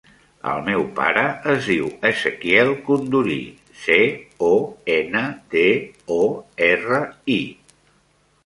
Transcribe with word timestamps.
El 0.51 0.61
meu 0.67 0.85
pare 0.99 1.25
es 1.55 1.67
diu 1.71 1.89
Ezequiel 2.09 2.73
Condori: 2.87 3.37
ce, 3.83 3.99
o, 4.49 4.51
ena, 4.95 5.23
de, 5.55 5.67
o, 6.17 6.21
erra, 6.73 7.03
i. 7.37 7.41